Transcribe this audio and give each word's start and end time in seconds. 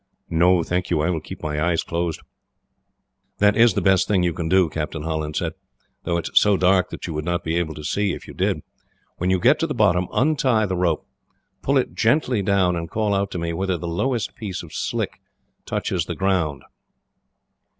"No, 0.31 0.63
thank 0.63 0.89
you. 0.89 0.99
I 1.01 1.11
will 1.11 1.19
keep 1.21 1.43
my 1.43 1.61
eyes 1.63 1.83
closed." 1.83 2.21
"That 3.37 3.55
is 3.55 3.75
the 3.75 3.83
best 3.83 4.07
thing 4.07 4.23
you 4.23 4.33
can 4.33 4.49
do," 4.49 4.67
Captain 4.67 5.03
Holland 5.03 5.35
said, 5.35 5.53
"though 6.05 6.17
it 6.17 6.27
is 6.33 6.39
so 6.39 6.57
dark 6.57 6.89
that 6.89 7.05
you 7.05 7.13
would 7.13 7.23
not 7.23 7.43
be 7.43 7.55
able 7.57 7.75
to 7.75 7.83
see, 7.83 8.11
if 8.13 8.27
you 8.27 8.33
did. 8.33 8.63
When 9.17 9.29
you 9.29 9.37
get 9.39 9.59
to 9.59 9.67
the 9.67 9.75
bottom, 9.75 10.07
untie 10.11 10.65
the 10.65 10.75
rope, 10.75 11.05
pull 11.61 11.77
it 11.77 11.93
gently 11.93 12.41
down, 12.41 12.75
and 12.75 12.89
call 12.89 13.13
out 13.13 13.29
to 13.29 13.37
me 13.37 13.53
whether 13.53 13.77
the 13.77 13.87
lowest 13.87 14.33
piece 14.33 14.63
of 14.63 14.73
stick 14.73 15.19
touches 15.67 16.05
the 16.07 16.15
ground. 16.15 16.63